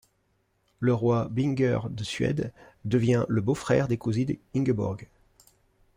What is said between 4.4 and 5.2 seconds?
Ingeborg.